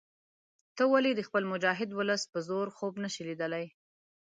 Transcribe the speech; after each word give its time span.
ته 0.75 0.83
ولې 0.93 1.11
د 1.15 1.21
خپل 1.27 1.43
مجاهد 1.53 1.89
ولس 1.93 2.23
په 2.31 2.39
زور 2.47 2.67
خوب 2.77 2.93
نه 3.03 3.09
شې 3.13 3.21
لیدلای. 3.29 3.65